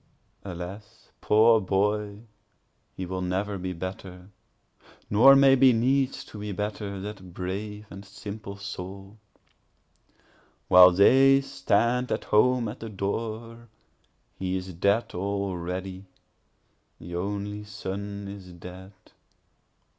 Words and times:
5Alas, 0.43 1.11
poor 1.21 1.61
boy, 1.61 2.23
he 2.97 3.05
will 3.05 3.21
never 3.21 3.59
be 3.59 3.71
better, 3.71 4.31
(nor 5.11 5.35
may 5.35 5.53
be 5.53 5.73
needs 5.73 6.25
to 6.25 6.39
be 6.39 6.51
better, 6.51 6.99
that 6.99 7.35
brave 7.35 7.85
and 7.91 8.03
simple 8.03 8.55
soul;)While 10.65 10.89
they 10.89 11.39
stand 11.41 12.11
at 12.11 12.23
home 12.23 12.67
at 12.67 12.79
the 12.79 12.89
door, 12.89 13.69
he 14.39 14.55
is 14.57 14.73
dead 14.73 15.13
already; 15.13 16.05
The 16.99 17.15
only 17.15 17.63
son 17.63 18.27
is 18.27 18.53
dead. 18.53 18.93